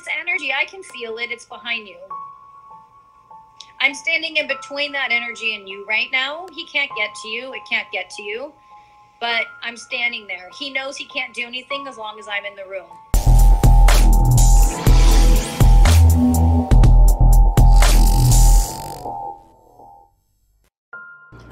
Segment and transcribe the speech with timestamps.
[0.00, 1.30] this energy, I can feel it.
[1.30, 1.98] It's behind you.
[3.80, 6.46] I'm standing in between that energy and you right now.
[6.52, 7.52] He can't get to you.
[7.54, 8.52] It can't get to you.
[9.20, 10.48] But I'm standing there.
[10.58, 12.86] He knows he can't do anything as long as I'm in the room.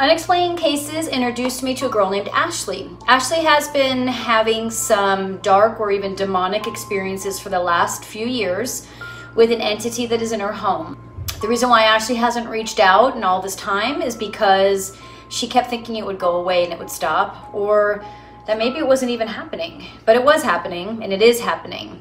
[0.01, 2.89] Unexplained Cases introduced me to a girl named Ashley.
[3.09, 8.87] Ashley has been having some dark or even demonic experiences for the last few years
[9.34, 10.97] with an entity that is in her home.
[11.41, 14.97] The reason why Ashley hasn't reached out in all this time is because
[15.30, 18.05] she kept thinking it would go away and it would stop, or
[18.47, 19.84] that maybe it wasn't even happening.
[20.05, 22.01] But it was happening, and it is happening.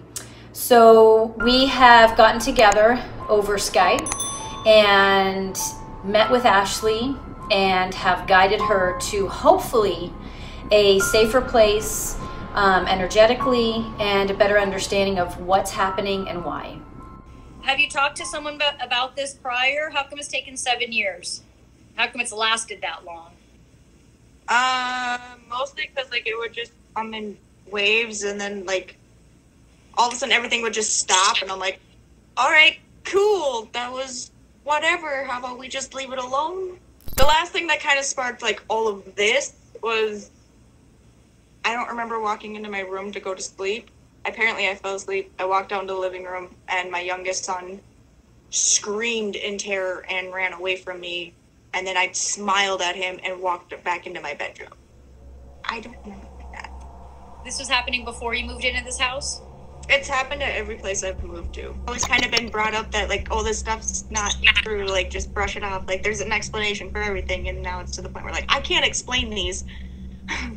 [0.54, 4.08] So we have gotten together over Skype
[4.68, 5.58] and
[6.04, 7.16] met with Ashley
[7.52, 10.14] and have guided her to hopefully
[10.72, 12.18] a safer place
[12.54, 16.80] um, energetically and a better understanding of what's happening and why.
[17.62, 19.90] Have you talked to someone about, about this prior?
[19.90, 21.44] How come it's taken seven years?
[21.96, 23.32] How come it's lasted that long?
[24.48, 25.18] Uh,
[25.50, 27.38] mostly because like it would just come in
[27.70, 28.98] waves, and then like
[29.96, 31.80] all of a sudden everything would just stop, and I'm like,
[32.38, 34.32] all right, cool, that was
[34.64, 35.26] whatever.
[35.26, 36.77] How about we just leave it alone?
[37.18, 40.30] The last thing that kind of sparked like all of this was
[41.66, 43.90] I don't remember walking into my room to go to sleep,
[44.26, 45.34] apparently I fell asleep.
[45.40, 47.80] I walked down to the living room and my youngest son
[48.50, 51.34] screamed in terror and ran away from me.
[51.74, 54.70] And then I smiled at him and walked back into my bedroom.
[55.66, 56.72] I don't remember that.
[57.44, 59.42] This was happening before you moved into this house?
[59.90, 61.74] It's happened at every place I've moved to.
[61.88, 64.86] Always kind of been brought up that like, oh, this stuff's not true.
[64.86, 65.88] Like, just brush it off.
[65.88, 68.60] Like, there's an explanation for everything, and now it's to the point where like I
[68.60, 69.64] can't explain these.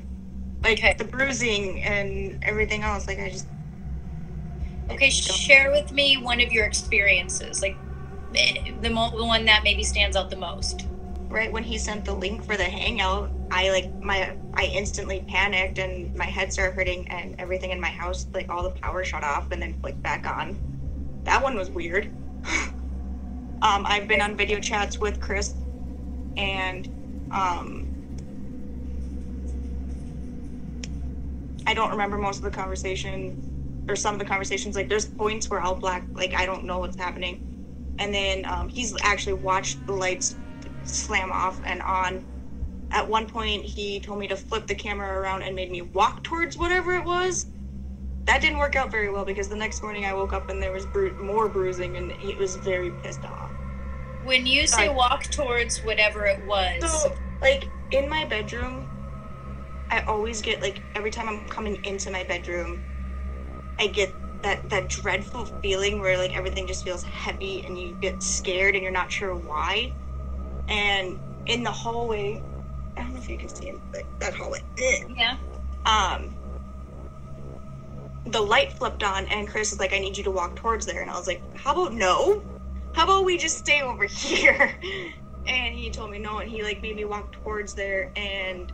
[0.63, 0.95] like okay.
[0.99, 3.07] the bruising and everything else.
[3.07, 3.47] Like, I just
[4.91, 7.77] Okay, share with me one of your experiences, like
[8.35, 10.87] eh, the, mo- the one that maybe stands out the most.
[11.31, 15.79] Right when he sent the link for the hangout, I like my I instantly panicked
[15.79, 19.23] and my head started hurting and everything in my house like all the power shut
[19.23, 20.59] off and then flicked back on.
[21.25, 22.11] That one was weird.
[23.63, 25.55] um, I've been on video chats with Chris
[26.37, 26.89] and
[27.31, 27.87] um,
[31.67, 33.37] I don't remember most of the conversation
[33.89, 36.79] or some of the conversations like there's points where i'll black like i don't know
[36.79, 37.41] what's happening
[37.99, 40.37] and then um, he's actually watched the lights
[40.85, 42.27] slam off and on.
[42.93, 46.25] At one point he told me to flip the camera around and made me walk
[46.25, 47.47] towards whatever it was.
[48.27, 50.73] That didn't work out very well because the next morning i woke up and there
[50.73, 53.53] was bru- more bruising and he was very pissed off.
[54.23, 58.89] When you say uh, walk towards whatever it was so like in my bedroom
[59.91, 62.85] i always get like every time i'm coming into my bedroom
[63.79, 68.23] I get that that dreadful feeling where like everything just feels heavy and you get
[68.23, 69.97] scared and you're not sure why.
[70.71, 72.45] And in the hallway,
[72.97, 74.61] I don't know if you can see it, but that hallway.
[75.09, 75.39] Yeah.
[75.87, 76.37] Um.
[78.27, 81.03] The light flipped on, and Chris was like, "I need you to walk towards there,"
[81.03, 82.45] and I was like, "How about no?
[82.95, 84.81] How about we just stay over here?"
[85.47, 88.73] and he told me no, and he like made me walk towards there, and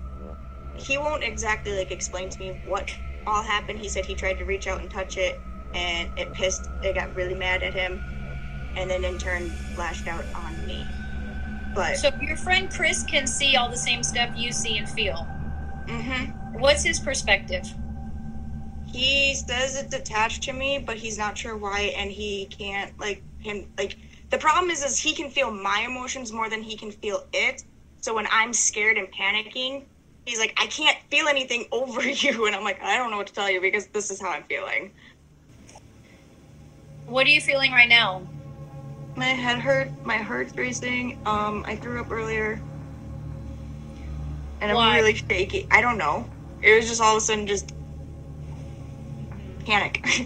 [0.75, 2.93] he won't exactly like explain to me what
[3.27, 6.71] all happened, he said he tried to reach out and touch it, and it pissed.
[6.83, 8.05] It got really mad at him,
[8.77, 10.93] and then in turn lashed out on me.
[11.76, 15.26] But so your friend Chris can see all the same stuff you see and feel.
[15.87, 16.59] Mm-hmm.
[16.59, 17.70] What's his perspective?
[18.87, 23.22] He says it's attached to me, but he's not sure why, and he can't like
[23.41, 23.98] him like.
[24.31, 27.62] The problem is, is he can feel my emotions more than he can feel it.
[28.00, 29.84] So when I'm scared and panicking,
[30.25, 32.47] he's like, I can't feel anything over you.
[32.47, 34.44] And I'm like, I don't know what to tell you because this is how I'm
[34.44, 34.93] feeling.
[37.06, 38.22] What are you feeling right now?
[39.16, 41.19] My head hurt, my heart's racing.
[41.25, 42.60] Um, I threw up earlier.
[44.60, 45.66] And I'm really shaky.
[45.71, 46.28] I don't know.
[46.62, 47.73] It was just all of a sudden just
[49.64, 50.05] panic.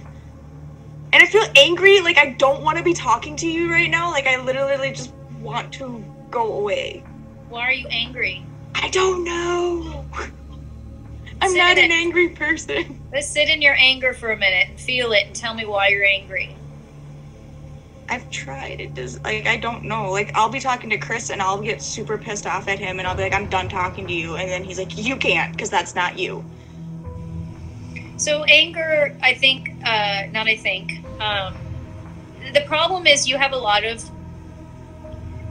[1.12, 4.10] and I feel angry, like I don't want to be talking to you right now.
[4.10, 7.04] Like I literally just want to go away.
[7.48, 8.44] Why are you angry?
[8.74, 10.04] I don't know.
[11.40, 13.00] I'm sit not an angry person.
[13.12, 15.88] Let's sit in your anger for a minute and feel it and tell me why
[15.88, 16.56] you're angry.
[18.10, 18.80] I've tried.
[18.80, 20.10] It does like I don't know.
[20.10, 23.06] Like I'll be talking to Chris and I'll get super pissed off at him and
[23.06, 25.70] I'll be like, I'm done talking to you, and then he's like, You can't because
[25.70, 26.44] that's not you.
[28.16, 31.02] So anger, I think, uh, not I think.
[31.20, 31.54] Um,
[32.52, 34.02] the problem is you have a lot of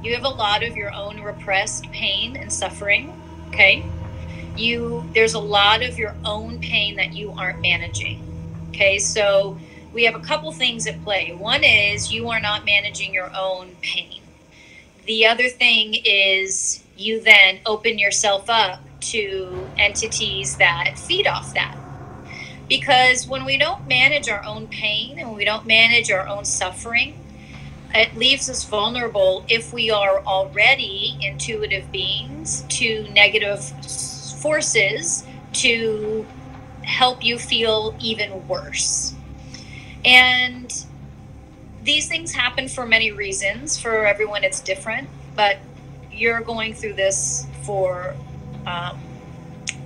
[0.04, 3.14] you have a lot of your own repressed pain and suffering
[3.50, 3.86] okay
[4.56, 8.22] you there's a lot of your own pain that you aren't managing
[8.70, 9.58] okay so
[9.94, 11.34] we have a couple things at play.
[11.34, 14.22] One is you are not managing your own pain.
[15.06, 21.76] The other thing is you then open yourself up to entities that feed off that.
[22.68, 27.20] Because when we don't manage our own pain and we don't manage our own suffering,
[27.96, 33.64] it leaves us vulnerable if we are already intuitive beings to negative
[34.40, 36.26] forces to
[36.84, 39.16] help you feel even worse.
[40.06, 40.86] And
[41.84, 43.80] these things happen for many reasons.
[43.80, 45.58] For everyone, it's different, but
[46.12, 48.16] you're going through this for
[48.66, 49.00] um,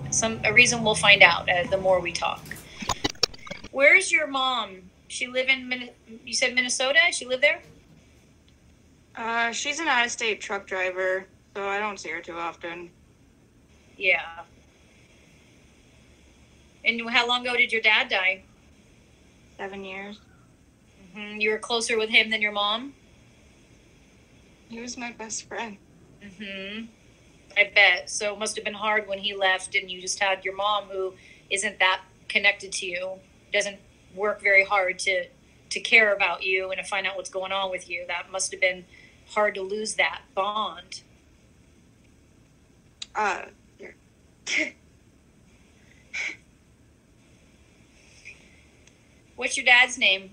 [0.09, 2.41] some a reason we'll find out uh, the more we talk.
[3.71, 4.89] Where's your mom?
[5.07, 5.89] She live in
[6.25, 6.99] you said Minnesota.
[7.11, 7.61] She live there.
[9.15, 12.89] Uh, she's an out-of-state truck driver, so I don't see her too often.
[13.95, 14.41] Yeah.
[16.83, 18.43] And how long ago did your dad die?
[19.57, 20.19] Seven years.
[21.15, 21.41] Mm-hmm.
[21.41, 22.93] You were closer with him than your mom.
[24.69, 25.77] He was my best friend.
[26.23, 26.85] Mm-hmm.
[27.57, 28.09] I bet.
[28.09, 30.85] So it must have been hard when he left, and you just had your mom,
[30.85, 31.13] who
[31.49, 33.19] isn't that connected to you,
[33.51, 33.77] doesn't
[34.15, 35.25] work very hard to
[35.69, 38.05] to care about you and to find out what's going on with you.
[38.07, 38.85] That must have been
[39.29, 41.01] hard to lose that bond.
[43.15, 43.45] Uh,
[49.35, 50.31] What's your dad's name?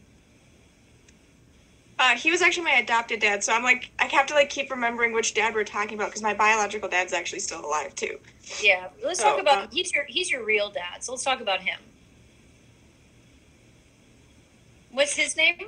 [1.99, 4.71] Uh, he was actually my adopted dad, so I'm like, I have to like keep
[4.71, 8.19] remembering which dad we're talking about because my biological dad's actually still alive too.
[8.63, 11.05] Yeah, let's So, talk about uh, he's your he's your real dad.
[11.05, 11.79] So let's talk about him.
[14.91, 15.59] What's his name?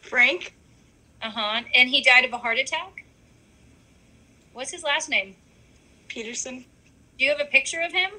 [0.00, 0.54] Frank,
[1.22, 1.62] Uh huh.
[1.74, 3.04] And he died of a heart attack.
[4.52, 5.36] What's his last name?
[6.08, 6.64] Peterson.
[7.18, 8.10] Do you have a picture of him?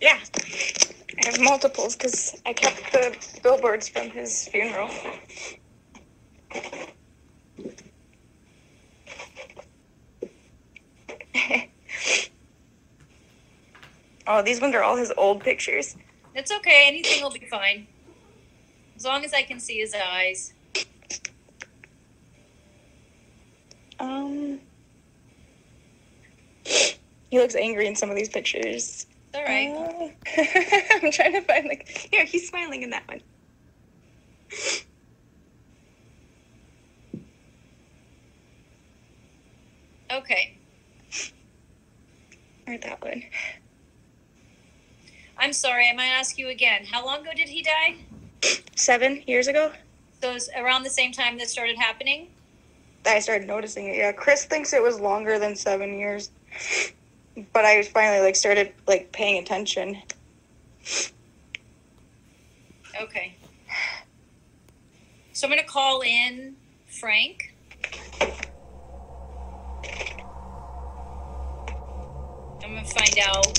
[0.00, 0.18] Yeah,
[1.22, 4.90] I have multiples because I kept the billboards from his funeral.
[14.26, 15.96] oh, these ones are all his old pictures.
[16.34, 16.84] It's okay.
[16.86, 17.86] Anything will be fine.
[18.94, 20.52] As long as I can see his eyes.
[23.98, 24.60] Um,
[27.30, 29.06] he looks angry in some of these pictures.
[29.36, 29.68] All right.
[29.68, 30.08] Uh,
[31.04, 32.24] I'm trying to find like here.
[32.24, 33.20] He's smiling in that one.
[40.10, 40.56] Okay.
[42.66, 43.22] Or that one.
[45.36, 45.88] I'm sorry.
[45.90, 46.86] I might ask you again.
[46.90, 47.96] How long ago did he die?
[48.74, 49.72] Seven years ago,
[50.22, 52.28] So it was around the same time this started happening.
[53.04, 53.96] I started noticing it.
[53.96, 56.30] Yeah, Chris thinks it was longer than seven years,
[57.52, 60.02] but I finally like started like paying attention.
[63.00, 63.36] Okay.
[65.32, 66.56] So I'm going to call in
[66.86, 67.54] Frank.
[72.64, 73.58] I'm going to find out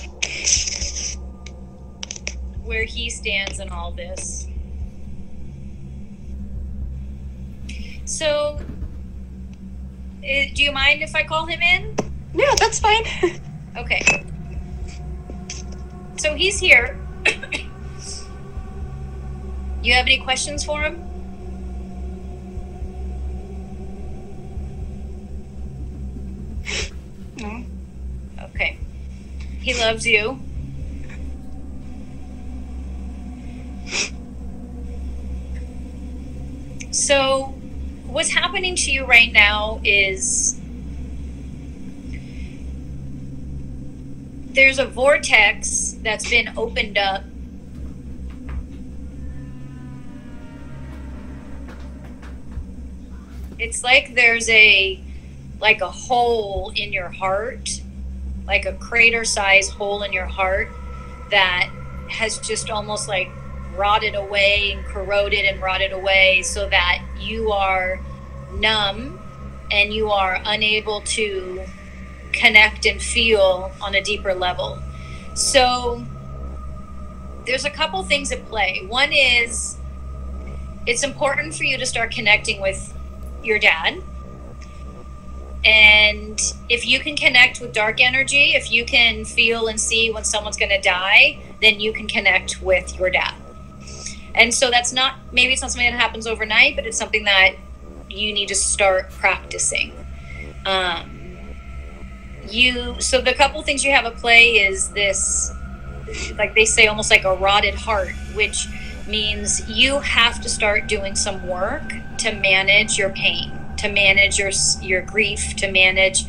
[2.64, 4.48] where he stands in all this.
[8.06, 8.60] So,
[10.22, 11.96] do you mind if I call him in?
[12.34, 13.04] Yeah, that's fine.
[13.78, 14.26] Okay.
[16.18, 17.00] So he's here.
[19.84, 21.04] you have any questions for him?
[27.38, 27.64] no.
[28.46, 28.80] Okay.
[29.62, 30.40] He loves you.
[36.92, 37.54] So,
[38.08, 40.57] what's happening to you right now is
[44.58, 47.24] there's a vortex that's been opened up.
[53.60, 55.00] It's like there's a
[55.62, 57.70] like a hole in your heart,
[58.48, 60.70] like a crater size hole in your heart
[61.30, 61.70] that
[62.10, 63.30] has just almost like
[63.76, 68.00] rotted away and corroded and rotted away so that you are
[68.54, 69.20] numb
[69.70, 71.64] and you are unable to
[72.38, 74.80] connect and feel on a deeper level.
[75.34, 76.06] So
[77.46, 78.86] there's a couple things at play.
[78.88, 79.78] One is
[80.86, 82.94] it's important for you to start connecting with
[83.44, 84.02] your dad.
[85.66, 86.40] And
[86.70, 90.56] if you can connect with dark energy, if you can feel and see when someone's
[90.56, 93.36] going to die, then you can connect with your dad.
[94.34, 97.56] And so that's not maybe it's not something that happens overnight, but it's something that
[98.10, 99.92] you need to start practicing.
[100.66, 101.17] Um,
[102.52, 105.52] you so the couple things you have at play is this
[106.38, 108.68] like they say almost like a rotted heart which
[109.08, 114.52] means you have to start doing some work to manage your pain, to manage your
[114.82, 116.26] your grief, to manage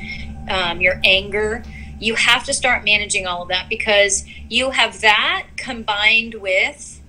[0.49, 1.63] um, your anger.
[1.99, 7.01] You have to start managing all of that because you have that combined with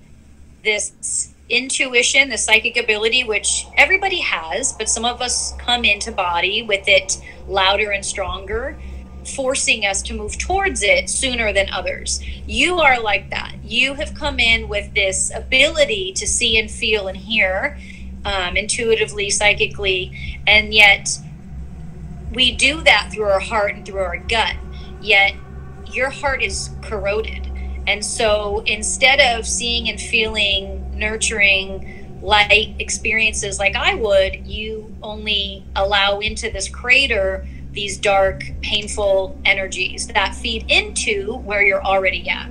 [0.64, 6.62] this intuition, the psychic ability, which everybody has, but some of us come into body
[6.62, 8.78] with it louder and stronger,
[9.26, 12.20] forcing us to move towards it sooner than others.
[12.46, 13.54] You are like that.
[13.62, 17.78] You have come in with this ability to see and feel and hear
[18.24, 21.18] um, intuitively, psychically, and yet
[22.32, 24.56] we do that through our heart and through our gut.
[25.00, 25.34] Yet
[25.86, 27.50] your heart is corroded.
[27.86, 35.64] And so instead of seeing and feeling nurturing light experiences like I would, you only
[35.74, 42.50] allow into this crater these dark, painful energies that feed into where you're already at.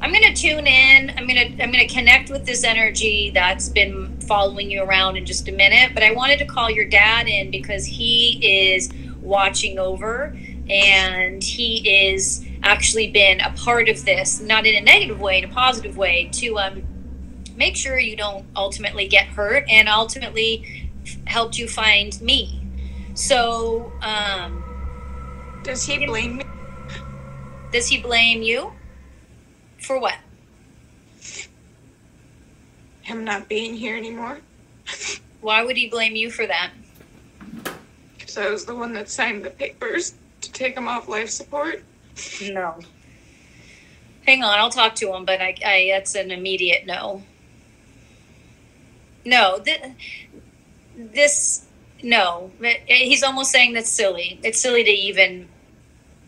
[0.00, 1.10] I'm going to tune in.
[1.16, 5.16] I'm going to I'm going to connect with this energy that's been following you around
[5.16, 8.90] in just a minute, but I wanted to call your dad in because he is
[9.20, 10.36] watching over
[10.68, 15.44] and he is actually been a part of this, not in a negative way, in
[15.44, 16.82] a positive way, to um,
[17.56, 20.90] make sure you don't ultimately get hurt and ultimately
[21.26, 22.55] helped you find me.
[23.16, 24.62] So, um,
[25.62, 26.44] does he blame me?
[27.72, 28.72] Does he blame you?
[29.80, 30.16] For what?
[33.00, 34.38] Him not being here anymore.
[35.40, 36.72] Why would he blame you for that?
[38.18, 41.82] Because I was the one that signed the papers to take him off life support.
[42.42, 42.78] No.
[44.26, 47.22] Hang on, I'll talk to him, but I, I that's an immediate no.
[49.24, 49.80] No, th-
[50.96, 51.65] this
[52.06, 52.52] no.
[52.86, 54.38] He's almost saying that's silly.
[54.44, 55.48] It's silly to even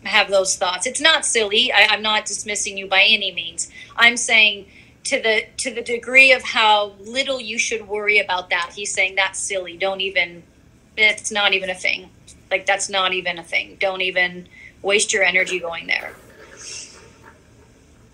[0.02, 0.87] have those thoughts.
[0.87, 1.73] It's not silly.
[1.73, 3.70] I, I'm not dismissing you by any means.
[3.97, 4.66] I'm saying
[5.04, 8.73] to the to the degree of how little you should worry about that.
[8.75, 9.76] He's saying that's silly.
[9.76, 10.42] Don't even.
[10.97, 12.11] It's not even a thing.
[12.50, 13.76] Like that's not even a thing.
[13.78, 14.49] Don't even
[14.82, 16.14] waste your energy going there.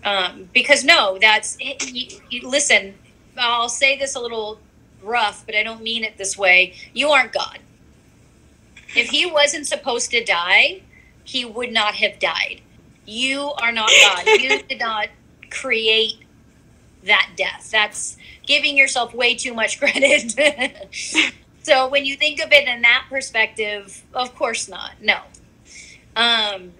[0.03, 2.93] Um, because no, that's you, listen.
[3.37, 4.59] I'll say this a little
[5.05, 6.73] rough, but I don't mean it this way.
[6.93, 7.59] You aren't God.
[8.95, 10.81] If he wasn't supposed to die,
[11.23, 12.61] he would not have died.
[13.05, 14.25] You are not God.
[14.25, 15.09] You did not
[15.49, 16.25] create
[17.03, 17.69] that death.
[17.71, 20.35] That's giving yourself way too much credit.
[21.63, 24.93] so when you think of it in that perspective, of course not.
[25.01, 25.19] No.
[26.15, 26.71] Um,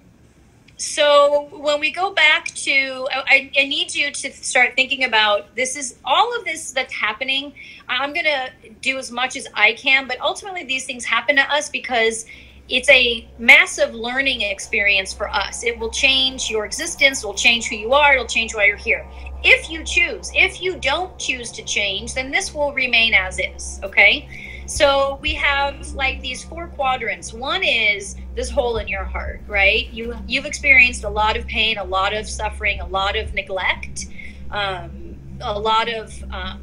[0.78, 5.78] so when we go back to I, I, need you to start thinking about this
[5.78, 7.54] is all of this that's happening
[7.88, 8.50] i'm going to
[8.82, 12.26] do as much as i can but ultimately these things happen to us because
[12.68, 15.64] it's a massive learning experience for us.
[15.64, 18.76] It will change your existence it will change who you are it'll change why you're
[18.76, 19.06] here.
[19.44, 23.80] If you choose if you don't choose to change then this will remain as is
[23.84, 24.28] okay
[24.66, 27.34] so we have like these four quadrants.
[27.34, 29.92] One is this hole in your heart, right?
[29.92, 34.08] You you've experienced a lot of pain, a lot of suffering, a lot of neglect,
[34.52, 36.62] um, a lot of um,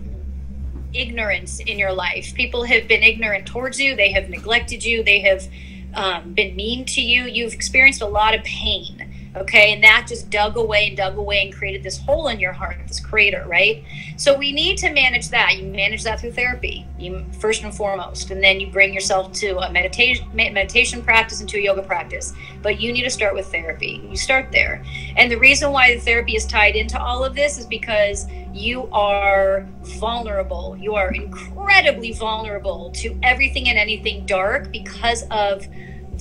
[0.92, 2.34] ignorance in your life.
[2.34, 3.96] People have been ignorant towards you.
[3.96, 5.02] They have neglected you.
[5.02, 5.48] They have
[5.94, 7.24] um, been mean to you.
[7.24, 9.01] You've experienced a lot of pain
[9.36, 9.72] okay?
[9.72, 12.76] And that just dug away and dug away and created this hole in your heart
[12.86, 13.84] this crater right?
[14.16, 15.56] So we need to manage that.
[15.56, 19.58] You manage that through therapy you first and foremost and then you bring yourself to
[19.58, 22.32] a meditation meditation practice and to a yoga practice.
[22.62, 24.02] But you need to start with therapy.
[24.08, 24.84] You start there.
[25.16, 28.88] And the reason why the therapy is tied into all of this is because you
[28.92, 29.66] are
[29.98, 30.76] vulnerable.
[30.78, 35.66] You are incredibly vulnerable to everything and anything dark because of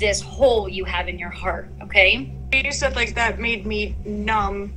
[0.01, 4.73] this hole you have in your heart okay you said like that made me numb.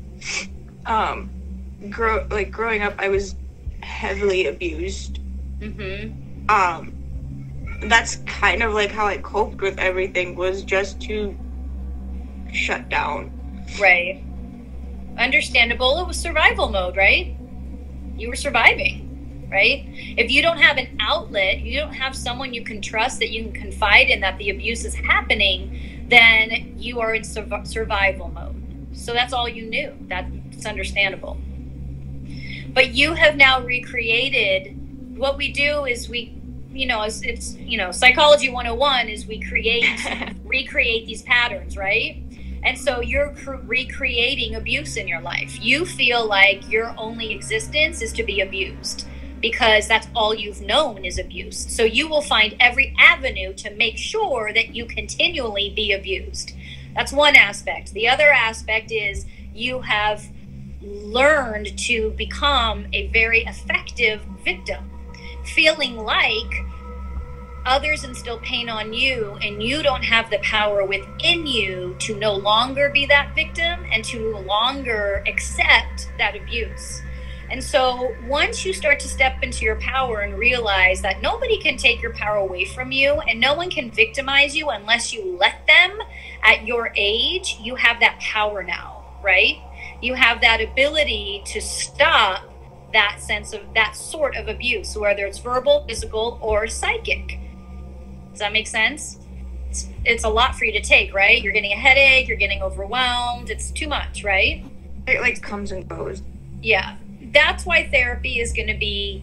[0.86, 1.30] Um,
[1.90, 3.34] grow like growing up, I was
[3.82, 5.20] heavily abused.
[5.58, 6.50] Mm-hmm.
[6.50, 6.92] Um,
[7.88, 11.36] that's kind of like how I coped with everything was just to
[12.52, 13.32] shut down.
[13.80, 14.22] Right.
[15.18, 16.00] Understandable.
[16.00, 17.36] It was survival mode, right?
[18.16, 19.84] You were surviving, right?
[20.16, 23.44] If you don't have an outlet, you don't have someone you can trust that you
[23.44, 28.54] can confide in that the abuse is happening then you are in survival mode.
[28.92, 29.92] So that's all you knew.
[30.08, 31.38] That's understandable.
[32.72, 34.76] But you have now recreated
[35.16, 36.34] what we do is we
[36.72, 39.84] you know it's, it's you know psychology 101 is we create
[40.44, 42.20] recreate these patterns right
[42.64, 48.02] and so you're cr- recreating abuse in your life you feel like your only existence
[48.02, 49.06] is to be abused
[49.44, 51.66] because that's all you've known is abuse.
[51.68, 56.54] So you will find every avenue to make sure that you continually be abused.
[56.96, 57.92] That's one aspect.
[57.92, 60.24] The other aspect is you have
[60.80, 64.90] learned to become a very effective victim,
[65.44, 66.64] feeling like
[67.66, 72.32] others instill pain on you and you don't have the power within you to no
[72.32, 77.02] longer be that victim and to no longer accept that abuse.
[77.50, 81.76] And so once you start to step into your power and realize that nobody can
[81.76, 85.66] take your power away from you and no one can victimize you unless you let
[85.66, 85.98] them
[86.42, 89.58] at your age, you have that power now, right?
[90.00, 92.50] You have that ability to stop
[92.92, 97.38] that sense of that sort of abuse, whether it's verbal, physical, or psychic.
[98.30, 99.18] Does that make sense?
[99.68, 101.42] It's, it's a lot for you to take, right?
[101.42, 103.50] You're getting a headache, you're getting overwhelmed.
[103.50, 104.64] It's too much, right?
[105.06, 106.22] It like comes and goes.
[106.62, 106.96] Yeah
[107.34, 109.22] that's why therapy is going to be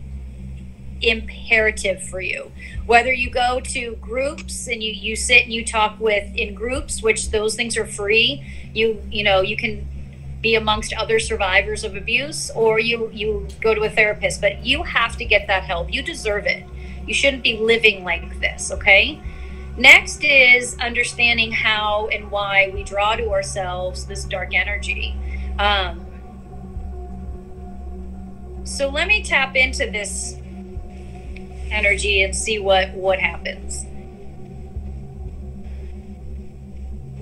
[1.01, 2.51] imperative for you.
[2.85, 7.01] Whether you go to groups and you you sit and you talk with in groups
[7.01, 9.87] which those things are free you you know you can
[10.41, 14.83] be amongst other survivors of abuse or you you go to a therapist but you
[14.83, 15.91] have to get that help.
[15.93, 16.65] You deserve it.
[17.07, 19.19] You shouldn't be living like this okay?
[19.77, 25.15] Next is understanding how and why we draw to ourselves this dark energy.
[25.57, 26.05] Um,
[28.71, 30.35] so let me tap into this
[31.69, 33.85] energy and see what what happens.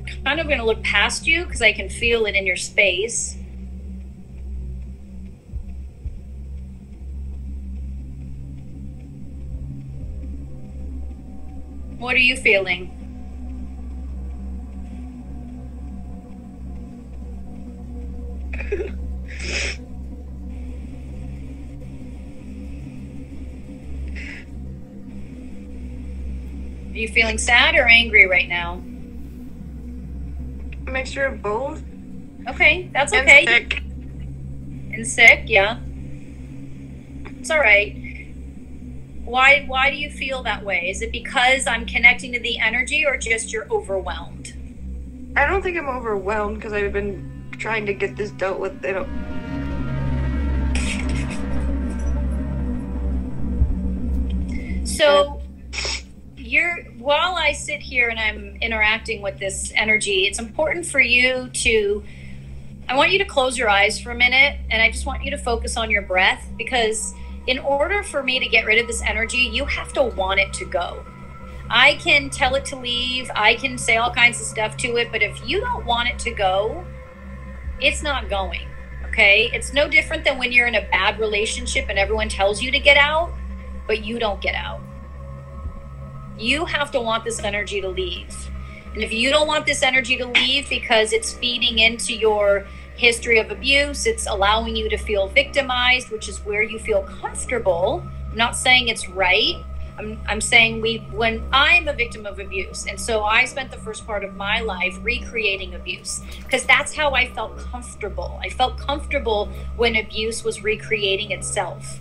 [0.08, 2.56] I'm kind of going to look past you because I can feel it in your
[2.56, 3.36] space.
[11.98, 12.96] What are you feeling?
[26.92, 28.82] Are you feeling sad or angry right now?
[30.88, 31.84] A mixture of both.
[32.48, 33.46] Okay, that's okay.
[33.46, 33.84] And sick.
[34.94, 35.80] And sick, yeah.
[37.40, 37.96] It's all right.
[39.24, 40.90] Why why do you feel that way?
[40.90, 44.54] Is it because I'm connecting to the energy or just you're overwhelmed?
[45.36, 48.82] I don't think I'm overwhelmed because I've been trying to get this dealt with.
[48.82, 49.08] They don't.
[54.88, 55.39] So
[56.50, 61.50] you're while I sit here and I'm interacting with this energy, it's important for you
[61.50, 62.04] to
[62.88, 65.30] I want you to close your eyes for a minute and I just want you
[65.30, 67.14] to focus on your breath because
[67.46, 70.52] in order for me to get rid of this energy, you have to want it
[70.54, 71.06] to go.
[71.70, 75.12] I can tell it to leave, I can say all kinds of stuff to it,
[75.12, 76.84] but if you don't want it to go,
[77.80, 78.68] it's not going.
[79.06, 79.52] Okay?
[79.54, 82.80] It's no different than when you're in a bad relationship and everyone tells you to
[82.80, 83.32] get out,
[83.86, 84.82] but you don't get out
[86.40, 88.50] you have to want this energy to leave.
[88.94, 93.40] And if you don't want this energy to leave because it's feeding into your history
[93.40, 98.04] of abuse, it's allowing you to feel victimized, which is where you feel comfortable.
[98.32, 99.64] I'm not saying it's right.
[99.98, 103.78] I'm, I'm saying we when I'm a victim of abuse, and so I spent the
[103.78, 108.40] first part of my life recreating abuse because that's how I felt comfortable.
[108.42, 112.00] I felt comfortable when abuse was recreating itself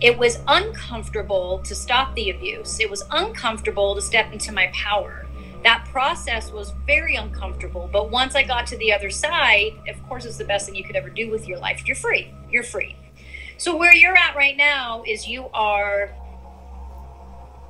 [0.00, 2.78] it was uncomfortable to stop the abuse.
[2.78, 5.26] It was uncomfortable to step into my power.
[5.64, 7.88] That process was very uncomfortable.
[7.92, 10.84] But once I got to the other side, of course, it's the best thing you
[10.84, 11.86] could ever do with your life.
[11.86, 12.32] You're free.
[12.48, 12.96] You're free.
[13.56, 16.14] So, where you're at right now is you are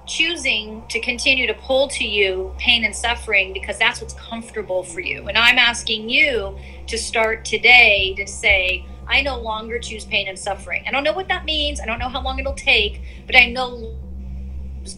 [0.06, 5.00] choosing to continue to pull to you pain and suffering because that's what's comfortable for
[5.00, 5.28] you.
[5.28, 10.38] And I'm asking you to start today to say, I no longer choose pain and
[10.38, 10.84] suffering.
[10.86, 11.80] I don't know what that means.
[11.80, 13.94] I don't know how long it'll take, but I know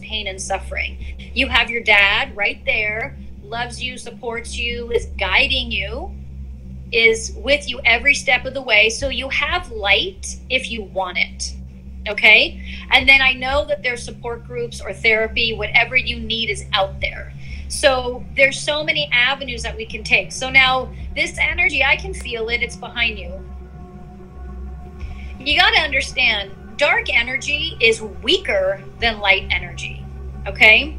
[0.01, 0.97] pain and suffering.
[1.33, 6.15] You have your dad right there, loves you, supports you, is guiding you,
[6.91, 8.89] is with you every step of the way.
[8.89, 11.53] So you have light if you want it.
[12.07, 12.63] Okay.
[12.91, 16.99] And then I know that there's support groups or therapy, whatever you need is out
[16.99, 17.33] there.
[17.67, 20.31] So there's so many avenues that we can take.
[20.31, 22.61] So now this energy, I can feel it.
[22.61, 23.41] It's behind you
[25.45, 30.05] you got to understand dark energy is weaker than light energy.
[30.47, 30.97] Okay.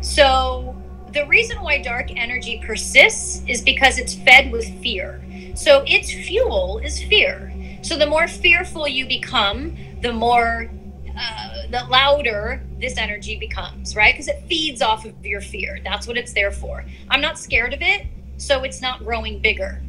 [0.00, 0.76] So
[1.12, 5.22] the reason why dark energy persists is because it's fed with fear.
[5.54, 7.52] So its fuel is fear.
[7.82, 10.70] So the more fearful you become, the more,
[11.18, 14.14] uh, the louder this energy becomes, right?
[14.14, 15.78] Because it feeds off of your fear.
[15.84, 16.84] That's what it's there for.
[17.10, 18.06] I'm not scared of it,
[18.38, 19.82] so it's not growing bigger.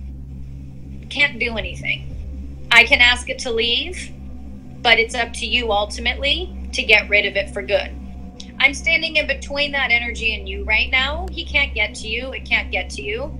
[1.09, 2.12] Can't do anything.
[2.73, 4.11] I can ask it to leave,
[4.81, 7.91] but it's up to you ultimately to get rid of it for good.
[8.59, 11.27] I'm standing in between that energy and you right now.
[11.31, 13.31] He can't get to you, it can't get to you.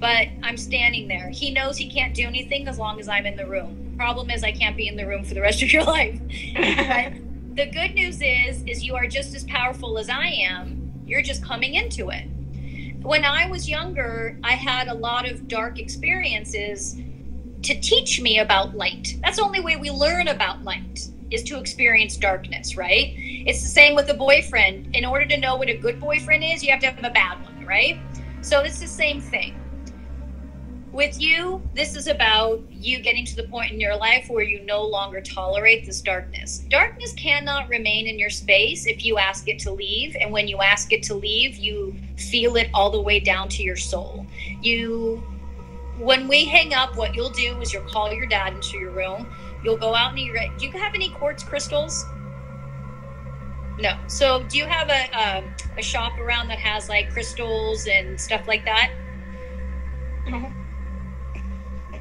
[0.00, 1.30] but I'm standing there.
[1.30, 3.94] He knows he can't do anything as long as I'm in the room.
[3.96, 6.20] Problem is, I can't be in the room for the rest of your life.
[6.54, 7.12] but
[7.56, 10.92] the good news is, is you are just as powerful as I am.
[11.06, 12.28] You're just coming into it.
[13.02, 16.96] When I was younger, I had a lot of dark experiences
[17.64, 19.16] to teach me about light.
[19.22, 23.14] That's the only way we learn about light is to experience darkness, right?
[23.16, 24.94] It's the same with a boyfriend.
[24.94, 27.42] In order to know what a good boyfriend is, you have to have a bad
[27.42, 27.98] one, right?
[28.42, 29.60] So it's the same thing.
[30.92, 34.64] With you, this is about you getting to the point in your life where you
[34.64, 36.60] no longer tolerate this darkness.
[36.68, 40.16] Darkness cannot remain in your space if you ask it to leave.
[40.20, 43.64] And when you ask it to leave, you feel it all the way down to
[43.64, 44.24] your soul.
[44.62, 45.20] You
[45.98, 49.26] when we hang up, what you'll do is you'll call your dad into your room.
[49.62, 50.36] You'll go out and you're.
[50.58, 52.04] do you have any quartz crystals?
[53.78, 53.98] No.
[54.06, 58.46] So do you have a, a, a shop around that has like crystals and stuff
[58.46, 58.92] like that?
[60.26, 60.52] Mm-hmm.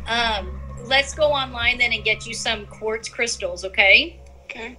[0.08, 4.20] Um, let's go online then and get you some quartz crystals, okay?
[4.46, 4.78] Okay.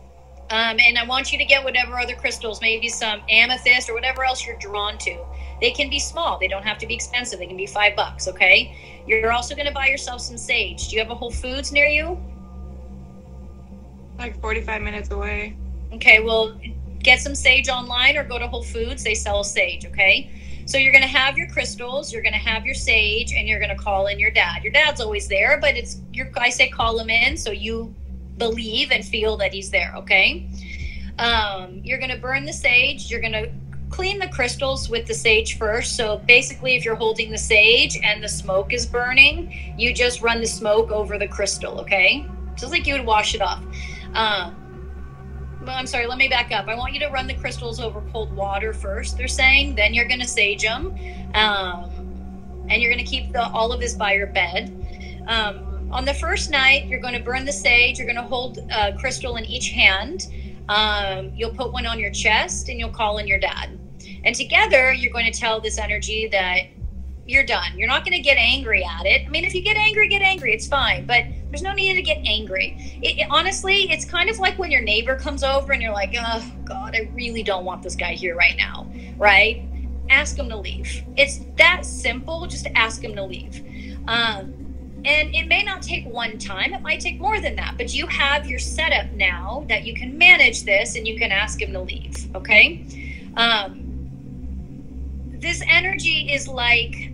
[0.50, 4.24] Um, and I want you to get whatever other crystals, maybe some amethyst or whatever
[4.24, 5.24] else you're drawn to.
[5.64, 6.38] They can be small.
[6.38, 7.38] They don't have to be expensive.
[7.38, 8.77] They can be five bucks, okay?
[9.07, 10.88] You're also going to buy yourself some sage.
[10.88, 12.22] Do you have a Whole Foods near you?
[14.18, 15.57] Like 45 minutes away.
[15.94, 16.61] Okay, well,
[17.03, 19.03] get some sage online or go to Whole Foods.
[19.03, 20.31] They sell sage, okay?
[20.66, 23.59] So you're going to have your crystals, you're going to have your sage, and you're
[23.59, 24.64] going to call in your dad.
[24.64, 27.94] Your dad's always there, but it's your I say call him in so you
[28.37, 30.46] believe and feel that he's there, okay?
[31.18, 33.50] Um, you're going to burn the sage, you're going to
[33.94, 35.94] clean the crystals with the sage first.
[35.94, 40.40] So basically, if you're holding the sage and the smoke is burning, you just run
[40.40, 42.26] the smoke over the crystal, okay?
[42.57, 43.62] Just like you would wash it off.
[44.14, 44.57] Um,
[45.64, 46.66] well, I'm sorry, let me back up.
[46.66, 49.76] I want you to run the crystals over cold water first, they're saying.
[49.76, 50.98] Then you're going to sage them.
[51.35, 55.22] Um, and you're going to keep the, all of this by your bed.
[55.28, 57.98] Um, on the first night, you're going to burn the sage.
[57.98, 60.26] You're going to hold a crystal in each hand.
[60.68, 63.78] Um, you'll put one on your chest and you'll call in your dad.
[64.24, 66.62] And together, you're going to tell this energy that
[67.26, 67.78] you're done.
[67.78, 69.26] You're not going to get angry at it.
[69.26, 70.52] I mean, if you get angry, get angry.
[70.52, 71.06] It's fine.
[71.06, 72.76] But there's no need to get angry.
[73.02, 76.14] It, it, honestly, it's kind of like when your neighbor comes over and you're like,
[76.18, 78.90] oh, God, I really don't want this guy here right now.
[79.16, 79.66] Right?
[80.10, 81.02] Ask him to leave.
[81.16, 82.46] It's that simple.
[82.46, 83.64] Just ask him to leave.
[84.06, 84.64] Um,
[85.04, 87.76] and it may not take one time, it might take more than that.
[87.76, 91.60] But you have your setup now that you can manage this and you can ask
[91.60, 92.34] him to leave.
[92.34, 92.87] Okay?
[93.37, 93.84] Um,
[95.40, 97.12] this energy is like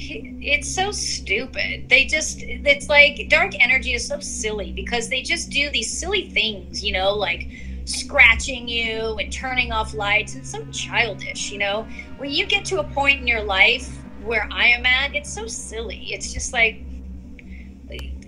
[0.00, 1.88] it's so stupid.
[1.88, 6.30] They just it's like dark energy is so silly because they just do these silly
[6.30, 7.50] things, you know, like
[7.84, 11.86] scratching you and turning off lights and so childish, you know.
[12.18, 13.88] When you get to a point in your life
[14.22, 16.12] where I am at, it's so silly.
[16.12, 16.82] It's just like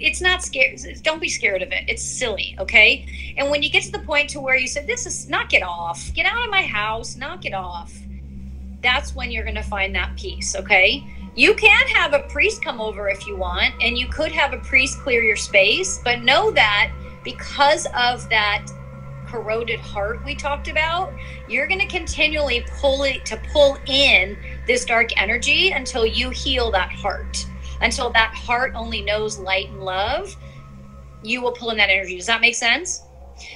[0.00, 3.82] it's not scared don't be scared of it it's silly okay and when you get
[3.82, 6.50] to the point to where you said this is knock it off get out of
[6.50, 7.92] my house knock it off
[8.82, 11.06] that's when you're going to find that peace, okay?
[11.34, 14.58] You can have a priest come over if you want, and you could have a
[14.58, 16.90] priest clear your space, but know that
[17.22, 18.66] because of that
[19.26, 21.12] corroded heart we talked about,
[21.48, 26.70] you're going to continually pull it to pull in this dark energy until you heal
[26.72, 27.46] that heart.
[27.80, 30.36] Until that heart only knows light and love,
[31.22, 32.16] you will pull in that energy.
[32.16, 33.02] Does that make sense?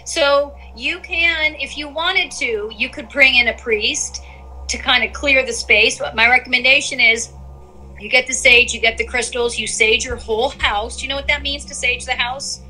[0.07, 4.23] So you can, if you wanted to, you could bring in a priest
[4.68, 5.98] to kind of clear the space.
[5.98, 7.31] But my recommendation is
[7.98, 10.96] you get the sage, you get the crystals, you sage your whole house.
[10.96, 12.61] Do you know what that means to sage the house?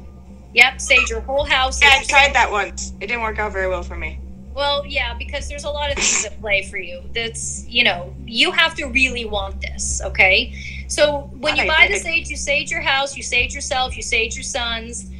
[0.54, 1.82] Yep, sage your whole house.
[1.82, 2.92] Yeah, I tried that once.
[3.00, 4.20] It didn't work out very well for me.
[4.54, 7.02] Well, yeah, because there's a lot of things at play for you.
[7.12, 10.54] That's, you know, you have to really want this, okay?
[10.86, 14.36] So when you buy the sage, you sage your house, you sage yourself, you sage
[14.36, 15.10] your sons,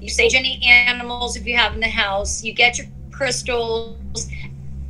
[0.00, 4.28] you sage any animals if you have in the house, you get your crystals,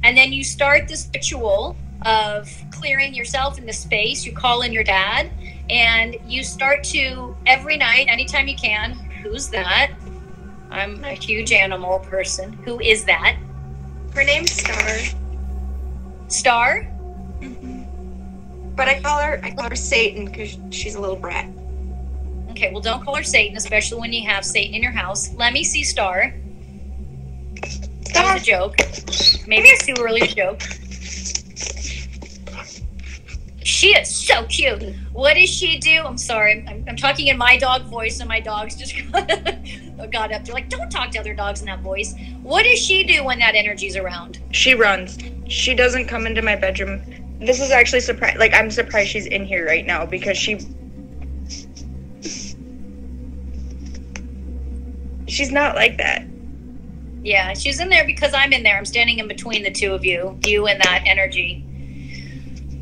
[0.07, 4.25] and then you start this ritual of clearing yourself in the space.
[4.25, 5.33] You call in your dad
[5.69, 8.92] and you start to every night, anytime you can.
[9.25, 9.90] Who's that?
[10.71, 12.53] I'm a huge animal person.
[12.64, 13.37] Who is that?
[14.14, 14.97] Her name's Star.
[16.29, 16.88] Star?
[17.40, 18.75] Mm-hmm.
[18.77, 21.51] But I call her I call her Satan because she's a little brat.
[22.51, 25.35] Okay, well don't call her Satan, especially when you have Satan in your house.
[25.35, 26.33] Let me see Star.
[28.16, 28.76] That was a joke.
[29.46, 30.61] Maybe it's too early joke.
[33.62, 34.94] She is so cute.
[35.12, 36.02] What does she do?
[36.02, 36.64] I'm sorry.
[36.68, 40.44] I'm, I'm talking in my dog voice, and my dogs just got up.
[40.44, 42.14] They're like, don't talk to other dogs in that voice.
[42.42, 44.40] What does she do when that energy's around?
[44.52, 45.18] She runs.
[45.48, 47.02] She doesn't come into my bedroom
[47.40, 48.38] this is actually surprised.
[48.38, 50.59] Like I'm surprised she's in here right now because she.
[55.26, 56.24] She's not like that.
[57.27, 58.77] Yeah, she's in there because I'm in there.
[58.77, 61.65] I'm standing in between the two of you, you and that energy.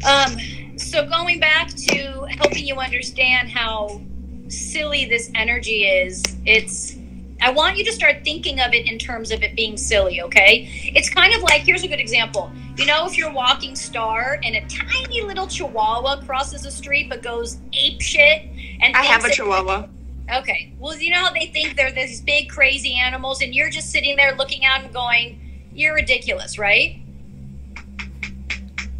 [0.06, 0.36] Um,
[0.76, 4.02] so going back to helping you understand how
[4.48, 6.94] silly this energy is, it's
[7.40, 10.92] I want you to start thinking of it in terms of it being silly, okay?
[10.94, 12.52] It's kind of like here's a good example.
[12.76, 17.22] You know, if you're walking star and a tiny little chihuahua crosses the street but
[17.22, 18.42] goes ape shit
[18.82, 19.88] and I have a it- chihuahua.
[20.32, 20.72] Okay.
[20.78, 24.16] Well, you know how they think they're these big crazy animals, and you're just sitting
[24.16, 25.38] there looking out and going,
[25.74, 26.96] "You're ridiculous," right?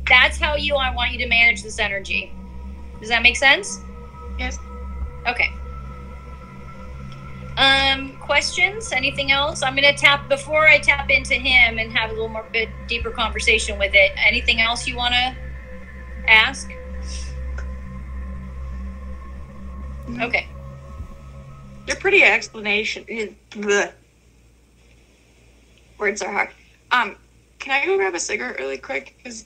[0.07, 0.77] That's how you.
[0.77, 2.31] I want you to manage this energy.
[3.01, 3.81] Does that make sense?
[4.39, 4.59] Yes.
[5.27, 5.51] Okay.
[7.57, 8.93] Um, questions?
[8.93, 9.63] Anything else?
[9.63, 13.11] I'm gonna tap before I tap into him and have a little more bit deeper
[13.11, 14.13] conversation with it.
[14.17, 15.35] Anything else you want to
[16.29, 16.71] ask?
[20.21, 20.49] Okay.
[21.87, 23.05] They're pretty explanation.
[23.09, 23.93] eh, bleh.
[25.99, 26.51] Words are hard.
[26.91, 27.17] Um,
[27.59, 29.15] can I go grab a cigarette really quick?
[29.19, 29.45] Because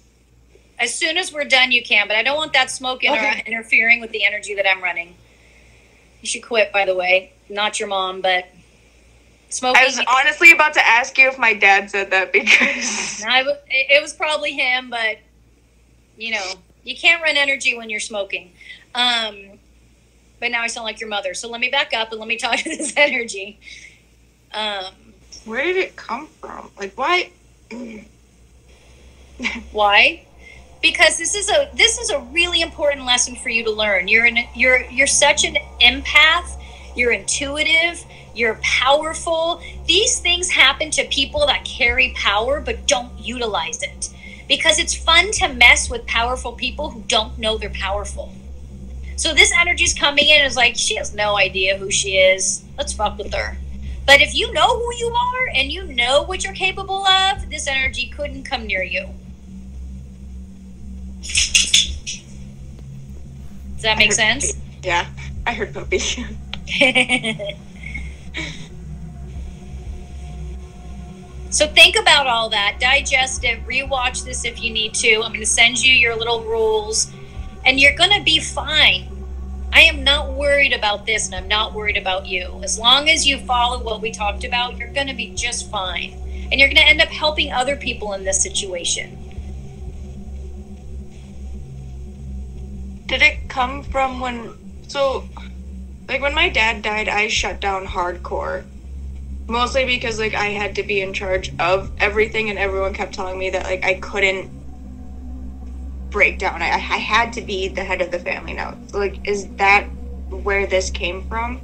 [0.79, 3.42] As soon as we're done, you can, but I don't want that smoke inter- Okay.
[3.46, 5.14] interfering with the energy that I'm running.
[6.22, 7.33] You should quit, by the way.
[7.48, 8.46] Not your mom, but
[9.48, 9.83] smoking.
[9.83, 13.57] I was honestly about to ask you if my dad said that because I w-
[13.68, 15.18] it it was probably him, but
[16.16, 16.53] you know,
[16.85, 18.53] you can't run energy when you're smoking.
[18.94, 19.58] Um,
[20.40, 21.35] but now I sound like your mother.
[21.35, 23.59] So let me back up and let me talk to this energy.
[24.53, 24.94] Um,
[25.44, 26.70] where did it come from?
[26.79, 27.31] Like why?
[29.72, 30.24] Why?
[30.83, 34.09] Because this is a this is a really important lesson for you to learn.
[34.09, 36.61] You're an you're you're such an empath.
[36.96, 38.05] You're intuitive.
[38.35, 39.61] You're powerful.
[39.87, 44.11] These things happen to people that carry power but don't utilize it.
[44.48, 48.33] Because it's fun to mess with powerful people who don't know they're powerful.
[49.19, 52.63] So this energy's coming in is like she has no idea who she is.
[52.77, 53.57] Let's fuck with her.
[54.07, 57.67] But if you know who you are and you know what you're capable of, this
[57.67, 59.09] energy couldn't come near you.
[63.75, 64.53] Does that make sense?
[64.85, 65.09] Yeah,
[65.45, 65.99] I heard puppy.
[71.51, 75.17] so think about all that, digest it, rewatch this if you need to.
[75.17, 77.13] I'm going to send you your little rules,
[77.69, 79.07] and you're going to be fine.
[79.75, 82.63] I am not worried about this, and I'm not worried about you.
[82.65, 86.15] As long as you follow what we talked about, you're going to be just fine.
[86.51, 89.19] And you're going to end up helping other people in this situation.
[93.05, 94.55] Did it come from when?
[94.89, 95.29] So,
[96.09, 98.65] like when my dad died, I shut down hardcore.
[99.47, 103.39] Mostly because like I had to be in charge of everything, and everyone kept telling
[103.39, 104.58] me that like I couldn't
[106.11, 106.62] break down.
[106.62, 108.77] I, I had to be the head of the family now.
[108.92, 109.85] Like, is that
[110.31, 111.61] where this came from?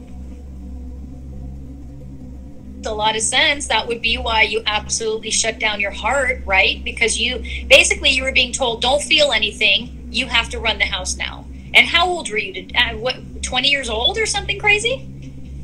[2.87, 3.67] a lot of sense.
[3.69, 6.83] That would be why you absolutely shut down your heart, right?
[6.85, 10.09] Because you basically you were being told, "Don't feel anything.
[10.11, 12.53] You have to run the house now." And how old were you?
[12.53, 15.09] To, uh, what, twenty years old or something crazy?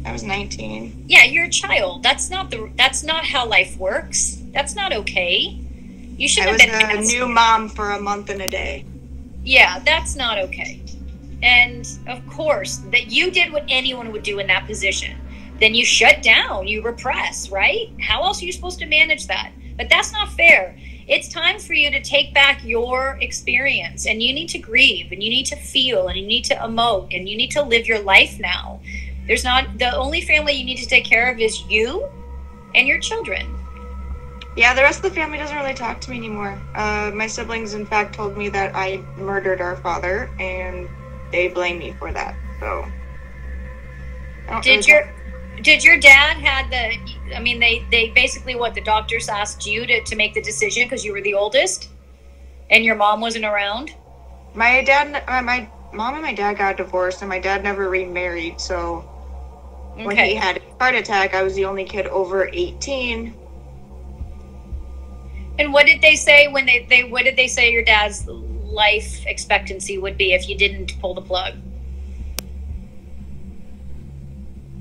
[0.04, 1.04] I was 19.
[1.08, 2.02] Yeah, you're a child.
[2.02, 2.70] That's not the.
[2.76, 4.38] That's not how life works.
[4.52, 5.59] That's not okay.
[6.20, 6.98] You should I have was been.
[6.98, 8.84] a new mom for a month and a day.
[9.42, 10.82] yeah, that's not okay.
[11.42, 15.18] And of course, that you did what anyone would do in that position.
[15.60, 17.90] Then you shut down, you repress, right?
[18.00, 19.52] How else are you supposed to manage that?
[19.78, 20.76] But that's not fair.
[21.08, 25.22] It's time for you to take back your experience and you need to grieve and
[25.22, 28.00] you need to feel and you need to emote and you need to live your
[28.00, 28.80] life now.
[29.26, 32.06] There's not the only family you need to take care of is you
[32.74, 33.56] and your children.
[34.56, 36.60] Yeah, the rest of the family doesn't really talk to me anymore.
[36.74, 40.88] Uh, my siblings, in fact, told me that I murdered our father, and
[41.30, 42.34] they blame me for that.
[42.58, 42.86] So.
[44.62, 45.12] Did your
[45.62, 49.86] did your dad had the I mean they they basically what the doctors asked you
[49.86, 51.90] to to make the decision because you were the oldest
[52.70, 53.94] and your mom wasn't around?
[54.54, 58.60] My dad, uh, my mom, and my dad got divorced, and my dad never remarried.
[58.60, 59.00] So
[59.96, 63.34] when he had a heart attack, I was the only kid over 18.
[65.60, 69.26] And what did they say when they they what did they say your dad's life
[69.26, 71.52] expectancy would be if you didn't pull the plug?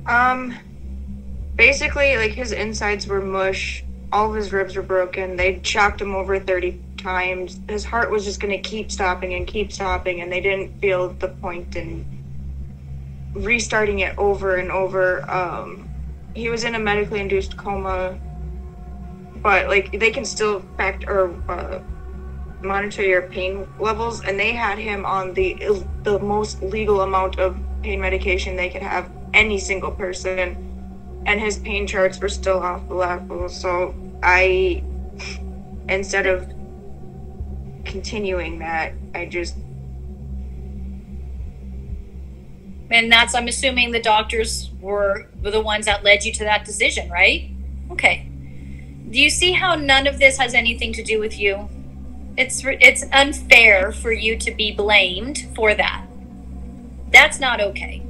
[0.05, 0.57] Um,
[1.57, 3.83] basically, like his insides were mush.
[4.13, 5.35] All of his ribs were broken.
[5.35, 7.59] They shocked him over 30 times.
[7.67, 11.09] His heart was just going to keep stopping and keep stopping, and they didn't feel
[11.09, 12.05] the point in
[13.33, 15.29] restarting it over and over.
[15.29, 15.89] Um,
[16.33, 18.17] he was in a medically induced coma,
[19.41, 21.79] but like they can still fact or uh,
[22.61, 27.59] monitor your pain levels, and they had him on the the most legal amount of
[27.81, 32.87] pain medication they could have any single person, and his pain charts were still off
[32.87, 33.47] the level.
[33.49, 34.83] So I,
[35.87, 36.47] instead of
[37.85, 39.55] continuing that, I just
[42.91, 46.65] And that's, I'm assuming the doctors were, were the ones that led you to that
[46.65, 47.51] decision, right?
[47.91, 48.28] Okay.
[49.09, 51.67] Do you see how none of this has anything to do with you?
[52.37, 56.05] It's it's unfair for you to be blamed for that.
[57.11, 58.03] That's not okay.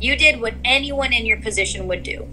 [0.00, 2.28] You did what anyone in your position would do.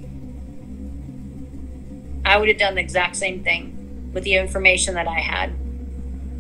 [2.26, 5.52] I would have done the exact same thing with the information that I had.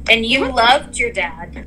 [0.09, 1.65] And you loved your dad.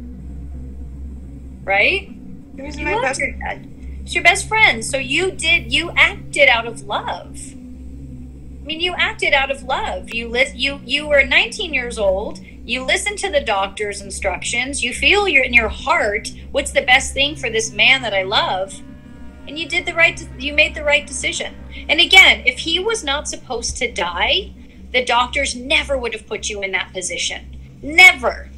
[1.64, 2.08] Right?
[2.56, 3.20] he was You my loved best.
[3.20, 3.68] your dad.
[4.02, 4.84] It's your best friend.
[4.84, 5.72] So you did.
[5.72, 7.38] You acted out of love.
[8.68, 10.12] Mean, you acted out of love.
[10.12, 12.40] You lis- You you were 19 years old.
[12.66, 14.84] You listened to the doctor's instructions.
[14.84, 16.30] You feel you're in your heart.
[16.50, 18.82] What's the best thing for this man that I love?
[19.46, 20.22] And you did the right.
[20.38, 21.54] You made the right decision.
[21.88, 24.52] And again, if he was not supposed to die,
[24.92, 27.56] the doctors never would have put you in that position.
[27.80, 28.50] Never.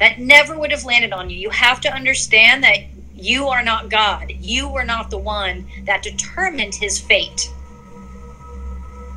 [0.00, 1.38] That never would have landed on you.
[1.38, 4.32] You have to understand that you are not God.
[4.40, 7.52] You were not the one that determined his fate.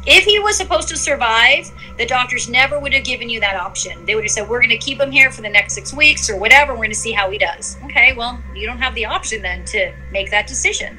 [0.05, 4.05] If he was supposed to survive, the doctors never would have given you that option.
[4.05, 6.29] They would have said, We're going to keep him here for the next six weeks
[6.29, 6.71] or whatever.
[6.71, 7.77] We're going to see how he does.
[7.85, 10.97] Okay, well, you don't have the option then to make that decision.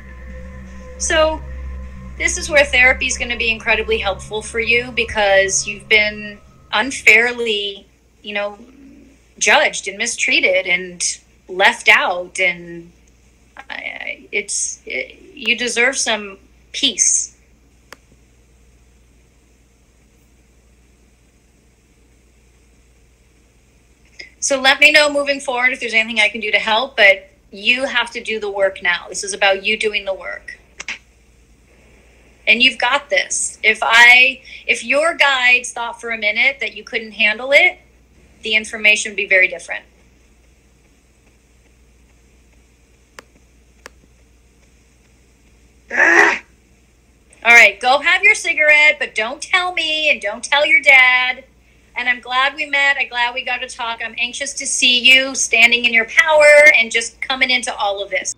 [0.99, 1.41] So,
[2.19, 6.39] this is where therapy is going to be incredibly helpful for you because you've been
[6.73, 7.87] unfairly,
[8.23, 8.59] you know,
[9.39, 11.03] judged and mistreated and
[11.49, 12.93] left out and
[13.71, 16.39] I- it's it, you deserve some
[16.73, 17.37] peace
[24.41, 27.31] so let me know moving forward if there's anything i can do to help but
[27.53, 30.59] you have to do the work now this is about you doing the work
[32.47, 36.83] and you've got this if i if your guides thought for a minute that you
[36.83, 37.79] couldn't handle it
[38.43, 39.85] the information would be very different.
[45.93, 46.43] Ah!
[47.45, 51.45] All right, go have your cigarette, but don't tell me and don't tell your dad.
[52.01, 52.97] And I'm glad we met.
[52.99, 54.01] I'm glad we got to talk.
[54.03, 58.09] I'm anxious to see you standing in your power and just coming into all of
[58.09, 58.35] this.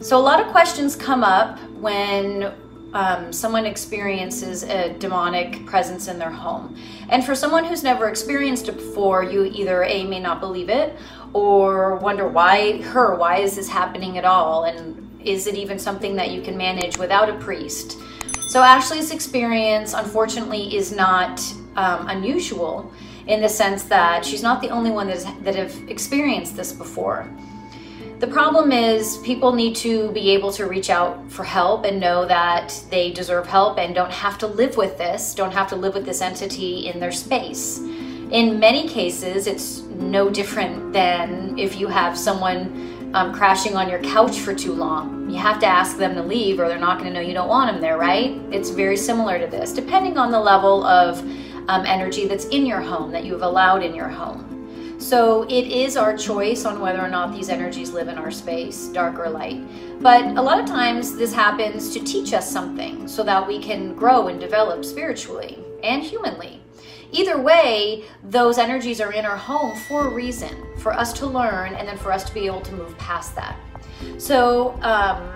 [0.00, 2.52] So, a lot of questions come up when
[2.92, 6.76] um, someone experiences a demonic presence in their home.
[7.08, 10.94] And for someone who's never experienced it before, you either A, may not believe it,
[11.32, 14.64] or wonder why her, why is this happening at all?
[14.64, 17.96] And is it even something that you can manage without a priest?
[18.48, 21.40] So, Ashley's experience, unfortunately, is not
[21.76, 22.92] um, unusual
[23.26, 26.72] in the sense that she's not the only one that, has, that have experienced this
[26.72, 27.28] before.
[28.18, 32.24] The problem is people need to be able to reach out for help and know
[32.24, 35.92] that they deserve help and don't have to live with this, don't have to live
[35.92, 37.78] with this entity in their space.
[38.30, 44.00] In many cases, it's no different than if you have someone um, crashing on your
[44.02, 45.28] couch for too long.
[45.28, 47.48] You have to ask them to leave or they're not going to know you don't
[47.48, 48.40] want them there, right?
[48.50, 51.22] It's very similar to this, depending on the level of
[51.68, 54.96] um, energy that's in your home, that you have allowed in your home.
[54.98, 58.88] So it is our choice on whether or not these energies live in our space,
[58.88, 59.62] dark or light.
[60.00, 63.94] But a lot of times this happens to teach us something so that we can
[63.94, 66.62] grow and develop spiritually and humanly.
[67.12, 71.74] Either way, those energies are in our home for a reason, for us to learn
[71.74, 73.56] and then for us to be able to move past that.
[74.18, 75.35] So, um,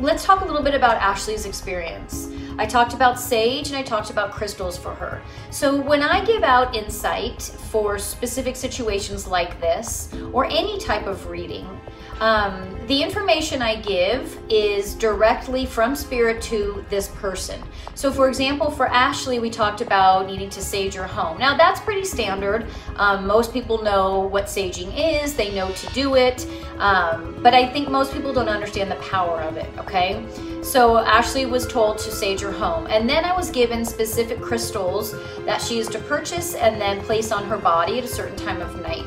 [0.00, 2.30] let's talk a little bit about Ashley's experience.
[2.58, 5.22] I talked about sage and I talked about crystals for her.
[5.50, 11.28] So, when I give out insight for specific situations like this or any type of
[11.28, 11.66] reading,
[12.20, 17.62] um, the information I give is directly from spirit to this person.
[17.94, 21.38] So, for example, for Ashley, we talked about needing to sage your home.
[21.38, 22.66] Now, that's pretty standard.
[22.96, 26.46] Um, most people know what saging is, they know to do it,
[26.78, 30.24] um, but I think most people don't understand the power of it, okay?
[30.62, 35.14] So, Ashley was told to sage her home, and then I was given specific crystals
[35.44, 38.62] that she is to purchase and then place on her body at a certain time
[38.62, 39.04] of night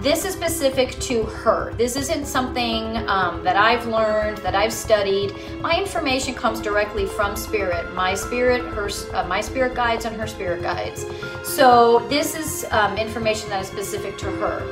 [0.00, 1.74] this is specific to her.
[1.74, 5.34] This isn't something um, that I've learned, that I've studied.
[5.60, 7.92] My information comes directly from spirit.
[7.94, 11.04] My spirit, her, uh, my spirit guides, and her spirit guides.
[11.42, 14.62] So this is um, information that is specific to her.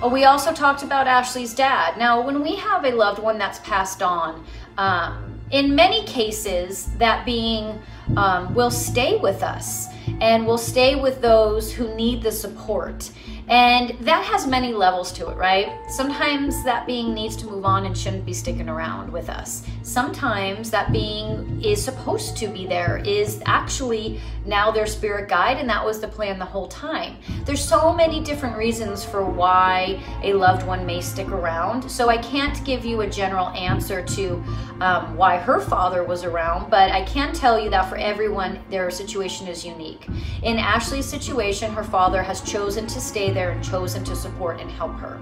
[0.00, 1.96] Oh, we also talked about Ashley's dad.
[1.96, 4.44] Now, when we have a loved one that's passed on,
[4.78, 7.78] um, in many cases, that being
[8.16, 9.88] um, will stay with us.
[10.20, 13.10] and will stay with those who need the support.
[13.48, 15.72] And that has many levels to it, right?
[15.90, 19.66] Sometimes that being needs to move on and shouldn't be sticking around with us.
[19.82, 25.68] Sometimes that being is supposed to be there, is actually now their spirit guide, and
[25.68, 27.16] that was the plan the whole time.
[27.44, 31.90] There's so many different reasons for why a loved one may stick around.
[31.90, 34.42] So I can't give you a general answer to
[34.80, 38.90] um, why her father was around, but I can tell you that for everyone, their
[38.90, 40.08] situation is unique.
[40.42, 44.70] In Ashley's situation, her father has chosen to stay there and chosen to support and
[44.70, 45.20] help her.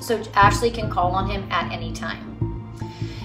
[0.00, 2.32] So Ashley can call on him at any time.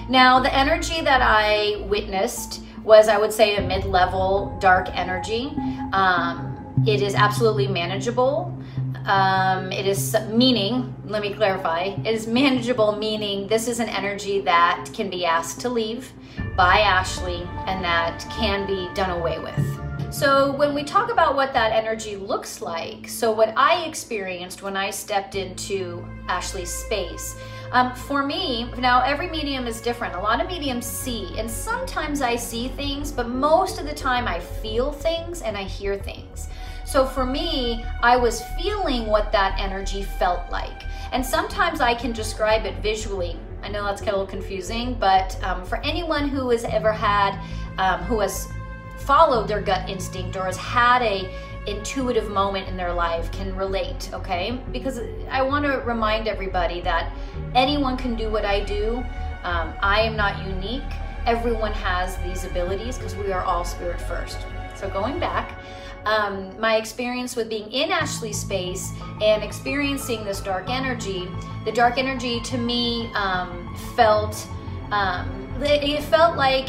[0.08, 5.52] Now, the energy that I witnessed was, I would say, a mid level dark energy.
[5.92, 8.58] Um, it is absolutely manageable.
[9.04, 14.40] Um, it is meaning, let me clarify, it is manageable, meaning this is an energy
[14.42, 16.12] that can be asked to leave
[16.56, 19.91] by Ashley and that can be done away with.
[20.12, 24.76] So, when we talk about what that energy looks like, so what I experienced when
[24.76, 27.34] I stepped into Ashley's space,
[27.70, 30.14] um, for me, now every medium is different.
[30.14, 34.28] A lot of mediums see, and sometimes I see things, but most of the time
[34.28, 36.48] I feel things and I hear things.
[36.84, 40.82] So for me, I was feeling what that energy felt like.
[41.12, 43.38] And sometimes I can describe it visually.
[43.62, 46.92] I know that's kind of a little confusing, but um, for anyone who has ever
[46.92, 47.40] had,
[47.78, 48.52] um, who has
[48.98, 51.32] followed their gut instinct or has had a
[51.66, 54.60] intuitive moment in their life can relate, okay?
[54.72, 57.12] Because I want to remind everybody that
[57.54, 59.04] anyone can do what I do.
[59.44, 60.82] Um, I am not unique.
[61.24, 64.38] Everyone has these abilities because we are all spirit first.
[64.74, 65.56] So going back,
[66.04, 71.28] um, my experience with being in Ashley's space and experiencing this dark energy,
[71.64, 74.48] the dark energy to me um, felt
[74.90, 76.68] um, it felt like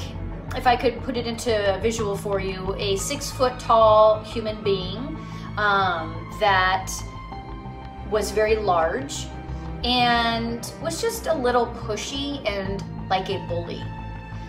[0.56, 4.64] if I could put it into a visual for you, a six foot tall human
[4.64, 5.18] being
[5.58, 6.92] um, that
[8.10, 9.26] was very large
[9.84, 13.84] and was just a little pushy and like a bully.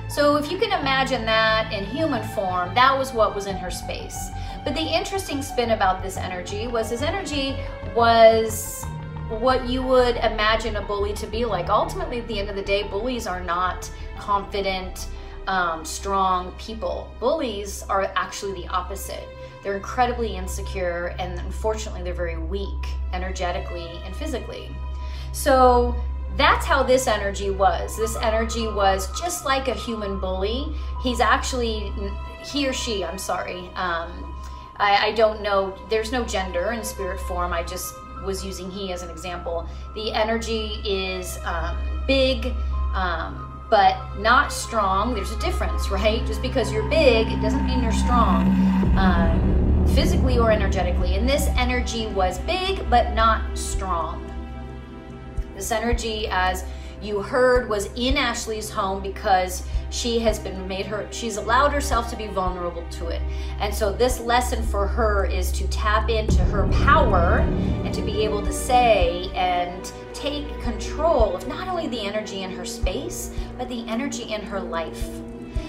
[0.09, 3.71] So if you can imagine that in human form, that was what was in her
[3.71, 4.31] space.
[4.65, 7.57] But the interesting spin about this energy was his energy
[7.95, 8.85] was
[9.29, 11.69] what you would imagine a bully to be like.
[11.69, 15.09] Ultimately, at the end of the day, bullies are not confident,
[15.47, 17.13] um, strong people.
[17.21, 19.29] Bullies are actually the opposite.
[19.63, 24.71] They're incredibly insecure and unfortunately they're very weak energetically and physically.
[25.33, 25.95] So
[26.37, 27.97] that's how this energy was.
[27.97, 30.67] This energy was just like a human bully.
[31.03, 31.93] He's actually,
[32.45, 33.69] he or she, I'm sorry.
[33.75, 34.35] Um,
[34.77, 37.53] I, I don't know, there's no gender in spirit form.
[37.53, 39.69] I just was using he as an example.
[39.95, 41.77] The energy is um,
[42.07, 42.53] big,
[42.95, 45.15] um, but not strong.
[45.15, 46.25] There's a difference, right?
[46.27, 48.47] Just because you're big, it doesn't mean you're strong,
[48.97, 51.17] um, physically or energetically.
[51.17, 54.31] And this energy was big, but not strong.
[55.57, 56.65] This energy, as
[57.03, 62.11] you heard, was in Ashley's home because she has been made her she's allowed herself
[62.11, 63.23] to be vulnerable to it
[63.61, 67.39] and so this lesson for her is to tap into her power
[67.85, 69.93] and to be able to say and
[70.25, 74.59] take control of not only the energy in her space but the energy in her
[74.59, 75.07] life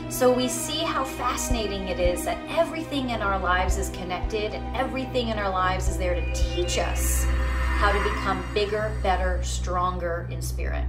[0.09, 4.77] so we see how fascinating it is that everything in our lives is connected and
[4.77, 10.25] everything in our lives is there to teach us how to become bigger, better, stronger
[10.31, 10.85] in spirit.